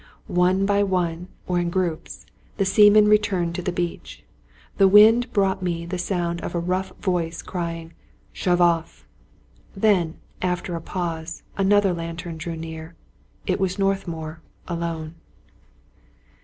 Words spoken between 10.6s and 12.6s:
a pause, another lantern drew